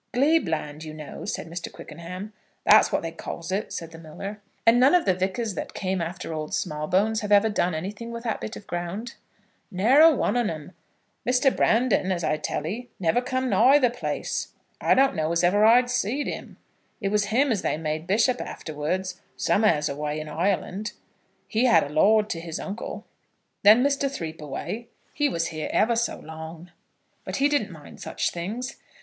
"Glebe 0.13 0.47
land, 0.47 0.83
you 0.83 0.95
know," 0.95 1.25
said 1.25 1.45
Mr. 1.47 1.71
Quickenham. 1.71 2.33
"That's 2.63 2.91
what 2.91 3.03
they 3.03 3.11
calls 3.11 3.51
it," 3.51 3.71
said 3.71 3.91
the 3.91 3.99
miller. 3.99 4.41
"And 4.65 4.79
none 4.79 4.95
of 4.95 5.05
the 5.05 5.13
vicars 5.13 5.53
that 5.53 5.75
came 5.75 6.01
after 6.01 6.33
old 6.33 6.55
Smallbones 6.55 7.21
have 7.21 7.31
ever 7.31 7.49
done 7.49 7.75
anything 7.75 8.09
with 8.09 8.23
that 8.23 8.41
bit 8.41 8.55
of 8.55 8.65
ground?" 8.65 9.13
"Ne'er 9.69 10.01
a 10.01 10.09
one 10.15 10.35
on'em. 10.37 10.71
Mr. 11.23 11.55
Brandon, 11.55 12.11
as 12.11 12.23
I 12.23 12.37
tell 12.37 12.65
'ee, 12.65 12.89
never 12.99 13.21
come 13.21 13.47
nigh 13.47 13.77
the 13.77 13.91
place. 13.91 14.53
I 14.81 14.95
don't 14.95 15.15
know 15.15 15.31
as 15.33 15.43
ever 15.43 15.63
I 15.63 15.85
see'd 15.85 16.25
him. 16.25 16.57
It 16.99 17.09
was 17.09 17.25
him 17.25 17.51
as 17.51 17.61
they 17.61 17.77
made 17.77 18.07
bishop 18.07 18.41
afterwards, 18.41 19.21
some'eres 19.37 19.87
away 19.87 20.19
in 20.19 20.27
Ireland. 20.27 20.93
He 21.47 21.65
had 21.65 21.83
a 21.83 21.89
lord 21.89 22.27
to 22.31 22.39
his 22.39 22.59
uncle. 22.59 23.05
Then 23.61 23.83
Muster 23.83 24.09
Threepaway, 24.09 24.87
he 25.13 25.29
was 25.29 25.49
here 25.49 25.69
ever 25.71 25.95
so 25.95 26.17
long." 26.17 26.71
"But 27.23 27.35
he 27.35 27.47
didn't 27.47 27.69
mind 27.69 27.99
such 28.01 28.31
things." 28.31 28.77